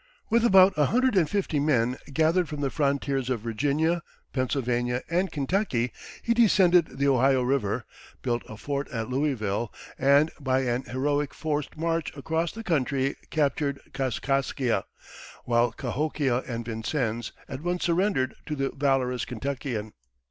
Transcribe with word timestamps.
With 0.31 0.43
about 0.43 0.73
a 0.77 0.85
hundred 0.87 1.15
and 1.15 1.29
fifty 1.29 1.59
men 1.59 1.95
gathered 2.11 2.49
from 2.49 2.61
the 2.61 2.71
frontiers 2.71 3.29
of 3.29 3.41
Virginia, 3.41 4.01
Pennsylvania, 4.33 5.03
and 5.11 5.31
Kentucky, 5.31 5.91
he 6.23 6.33
descended 6.33 6.97
the 6.97 7.07
Ohio 7.07 7.43
River, 7.43 7.85
built 8.23 8.41
a 8.49 8.57
fort 8.57 8.89
at 8.89 9.11
Louisville, 9.11 9.71
and 9.99 10.31
by 10.39 10.61
an 10.61 10.85
heroic 10.85 11.35
forced 11.35 11.77
march 11.77 12.11
across 12.17 12.51
the 12.51 12.63
country 12.63 13.15
captured 13.29 13.79
Kaskaskia, 13.93 14.85
while 15.45 15.71
Cahokia 15.71 16.37
and 16.47 16.65
Vincennes 16.65 17.31
at 17.47 17.61
once 17.61 17.83
surrendered 17.83 18.33
to 18.47 18.55
the 18.55 18.71
valorous 18.71 19.23
Kentuckian. 19.23 19.93